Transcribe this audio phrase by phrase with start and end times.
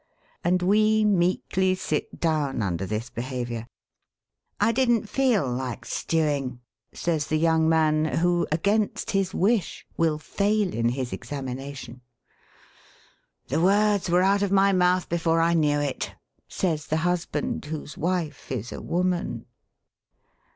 [0.43, 3.67] And we meekly sit down under this behaviour!
[4.59, 6.59] 'I didn't feel like stewing,'
[6.91, 12.01] says the young man who, against his wish, will fail in his examination.
[13.49, 16.13] 'The words were out of my mouth before I knew it,'
[16.47, 19.45] says the husband whose wife is a woman.